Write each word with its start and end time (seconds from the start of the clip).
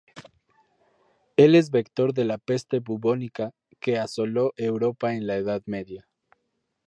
Es 1.37 1.53
el 1.53 1.69
vector 1.71 2.11
de 2.15 2.25
la 2.25 2.39
peste 2.39 2.79
bubónica, 2.79 3.51
que 3.79 3.99
asoló 3.99 4.51
Europa 4.57 5.13
en 5.13 5.27
la 5.27 5.35
Edad 5.35 5.61
Media. 5.67 6.09